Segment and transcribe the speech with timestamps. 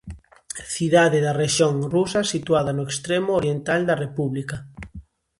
[0.73, 4.57] Cidade da rexión rusa situada no extremo oriental da república.